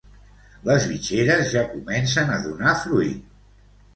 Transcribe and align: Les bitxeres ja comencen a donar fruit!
Les 0.67 0.85
bitxeres 0.93 1.51
ja 1.51 1.61
comencen 1.75 2.33
a 2.37 2.39
donar 2.47 2.75
fruit! 2.87 3.31